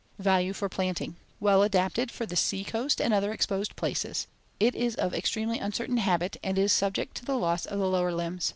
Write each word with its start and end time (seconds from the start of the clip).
Value 0.17 0.53
for 0.53 0.67
planting: 0.67 1.15
Well 1.39 1.61
adapted 1.61 2.09
for 2.09 2.25
the 2.25 2.35
sea 2.35 2.63
coast 2.63 2.99
and 2.99 3.13
other 3.13 3.31
exposed 3.31 3.75
places. 3.75 4.25
It 4.59 4.73
is 4.73 4.95
of 4.95 5.13
extremely 5.13 5.59
uncertain 5.59 5.97
habit 5.97 6.37
and 6.43 6.57
is 6.57 6.73
subject 6.73 7.15
to 7.17 7.25
the 7.25 7.37
loss 7.37 7.67
of 7.67 7.77
the 7.77 7.85
lower 7.87 8.11
limbs. 8.11 8.49